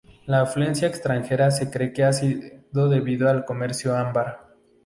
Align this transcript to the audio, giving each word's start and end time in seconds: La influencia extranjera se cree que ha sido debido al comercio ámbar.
La 0.25 0.39
influencia 0.41 0.87
extranjera 0.87 1.51
se 1.51 1.69
cree 1.69 1.93
que 1.93 2.03
ha 2.03 2.11
sido 2.11 2.89
debido 2.89 3.29
al 3.29 3.45
comercio 3.45 3.95
ámbar. 3.95 4.47